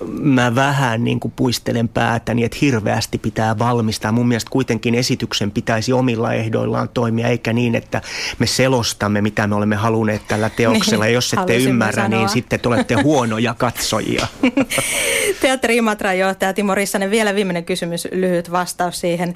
mä 0.08 0.56
vähän 0.56 1.04
niin 1.04 1.20
kuin 1.20 1.34
puistelen 1.36 1.90
päätäni, 1.90 2.44
että 2.44 2.58
hirveästi 2.62 3.18
pitää 3.18 3.60
valmistaa. 3.60 4.12
Mun 4.12 4.28
mielestä 4.28 4.50
kuitenkin 4.52 4.96
esityksen 4.96 5.52
pitäisi 5.52 5.94
omilla 5.94 6.34
ehdoillaan 6.34 6.90
toimia, 6.90 7.28
eikä 7.28 7.54
niin, 7.54 7.76
että 7.76 8.02
me 8.40 8.48
selostamme, 8.48 9.22
mitä 9.22 9.48
me 9.48 9.56
olemme 9.56 9.76
halunneet 9.76 10.22
tällä 10.28 10.50
teoksella. 10.50 11.06
Ja 11.06 11.12
jos 11.12 11.34
ette 11.34 11.58
ymmärrä, 11.58 12.04
niin 12.04 12.12
sanoa. 12.12 12.20
niin 12.20 12.30
sitten 12.30 12.60
te 12.60 12.68
olette 12.68 12.96
huonoja 13.04 13.54
katsojia. 13.54 14.28
Teatteri 15.42 15.78
Imatran 15.78 16.20
johtaja 16.20 16.54
Timo 16.54 16.76
Rissanen, 16.76 17.12
vielä 17.12 17.36
viimeinen 17.36 17.66
kysymys, 17.66 18.08
lyhyt 18.12 18.52
vastaus 18.52 19.00
siihen. 19.00 19.34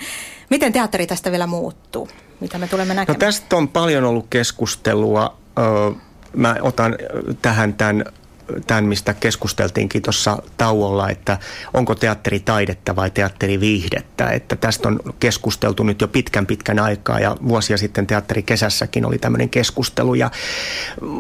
Miten 0.50 0.74
teatteri 0.74 1.08
tästä 1.08 1.32
vielä 1.32 1.48
muuttuu? 1.48 2.10
Mitä 2.40 2.58
me 2.58 2.68
tulemme 2.68 2.94
näkemään? 2.94 3.20
No 3.20 3.26
tästä 3.26 3.56
on 3.56 3.68
paljon 3.68 4.04
ollut 4.04 4.26
keskustelua. 4.30 5.38
Mä 6.36 6.56
otan 6.62 6.96
tähän 7.42 7.74
tämän 7.74 8.06
tämän, 8.68 8.86
mistä 8.86 9.14
keskusteltiinkin 9.14 10.02
tuossa 10.02 10.44
tauolla, 10.58 11.10
että 11.10 11.38
onko 11.74 11.96
teatteri 11.96 12.40
taidetta 12.40 12.96
vai 12.96 13.10
teatteri 13.10 13.60
viihdettä. 13.60 14.30
Että 14.30 14.56
tästä 14.56 14.88
on 14.88 15.00
keskusteltu 15.20 15.84
nyt 15.84 16.02
jo 16.02 16.08
pitkän 16.08 16.46
pitkän 16.46 16.80
aikaa 16.80 17.20
ja 17.20 17.38
vuosia 17.48 17.78
sitten 17.78 18.08
teatteri 18.08 18.44
kesässäkin 18.44 19.06
oli 19.06 19.18
tämmöinen 19.18 19.50
keskustelu. 19.50 20.16
Ja 20.16 20.32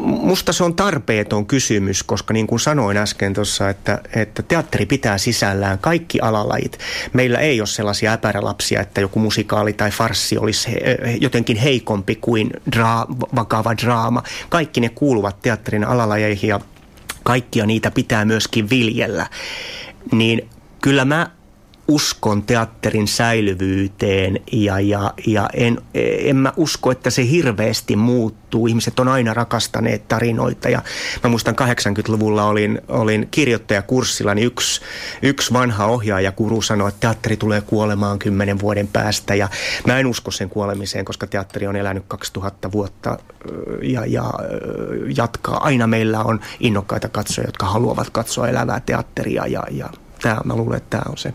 musta 0.05 0.53
se 0.53 0.63
on 0.63 0.75
tarpeeton 0.75 1.45
kysymys, 1.45 2.03
koska 2.03 2.33
niin 2.33 2.47
kuin 2.47 2.59
sanoin 2.59 2.97
äsken 2.97 3.33
tuossa, 3.33 3.69
että, 3.69 4.01
että 4.15 4.43
teatteri 4.43 4.85
pitää 4.85 5.17
sisällään 5.17 5.79
kaikki 5.79 6.19
alalajit. 6.19 6.79
Meillä 7.13 7.39
ei 7.39 7.61
ole 7.61 7.67
sellaisia 7.67 8.13
äpärälapsia, 8.13 8.81
että 8.81 9.01
joku 9.01 9.19
musikaali 9.19 9.73
tai 9.73 9.91
farssi 9.91 10.37
olisi 10.37 10.71
jotenkin 11.21 11.57
heikompi 11.57 12.15
kuin 12.15 12.51
dra- 12.75 13.35
vakava 13.35 13.77
draama. 13.77 14.23
Kaikki 14.49 14.81
ne 14.81 14.89
kuuluvat 14.89 15.41
teatterin 15.41 15.83
alalajeihin 15.83 16.47
ja 16.47 16.59
kaikkia 17.23 17.65
niitä 17.65 17.91
pitää 17.91 18.25
myöskin 18.25 18.69
viljellä, 18.69 19.27
niin 20.11 20.49
kyllä 20.81 21.05
mä 21.05 21.27
uskon 21.87 22.43
teatterin 22.43 23.07
säilyvyyteen 23.07 24.39
ja, 24.51 24.79
ja, 24.79 25.13
ja 25.27 25.49
en, 25.53 25.81
en 26.23 26.35
mä 26.35 26.53
usko, 26.57 26.91
että 26.91 27.09
se 27.09 27.29
hirveästi 27.29 27.95
muuttuu. 27.95 28.67
Ihmiset 28.67 28.99
on 28.99 29.07
aina 29.07 29.33
rakastaneet 29.33 30.07
tarinoita 30.07 30.69
ja 30.69 30.81
mä 31.23 31.29
muistan 31.29 31.55
80-luvulla 31.61 32.45
olin, 32.45 32.81
olin 32.87 33.27
kirjoittajakurssilla, 33.31 34.35
niin 34.35 34.47
yksi, 34.47 34.81
yksi 35.21 35.53
vanha 35.53 35.85
ohjaajakuru 35.85 36.61
sanoi, 36.61 36.89
että 36.89 36.99
teatteri 36.99 37.37
tulee 37.37 37.61
kuolemaan 37.61 38.19
kymmenen 38.19 38.59
vuoden 38.59 38.87
päästä 38.87 39.35
ja 39.35 39.49
mä 39.87 39.99
en 39.99 40.07
usko 40.07 40.31
sen 40.31 40.49
kuolemiseen, 40.49 41.05
koska 41.05 41.27
teatteri 41.27 41.67
on 41.67 41.75
elänyt 41.75 42.03
2000 42.07 42.71
vuotta 42.71 43.17
ja, 43.81 44.05
ja 44.05 44.33
jatkaa. 45.17 45.63
Aina 45.63 45.87
meillä 45.87 46.23
on 46.23 46.39
innokkaita 46.59 47.09
katsojia, 47.09 47.47
jotka 47.47 47.65
haluavat 47.65 48.09
katsoa 48.09 48.47
elävää 48.47 48.79
teatteria 48.79 49.47
ja, 49.47 49.63
ja 49.71 49.89
tämä, 50.21 50.41
mä 50.45 50.55
luulen, 50.55 50.77
että 50.77 50.97
tämä 50.97 51.11
on 51.11 51.17
se 51.17 51.33